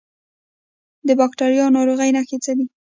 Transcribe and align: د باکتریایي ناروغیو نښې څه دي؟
د 1.07 1.09
باکتریایي 1.19 1.73
ناروغیو 1.75 2.15
نښې 2.15 2.37
څه 2.45 2.51
دي؟ 2.57 2.65